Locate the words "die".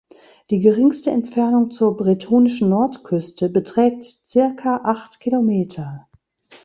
0.49-0.61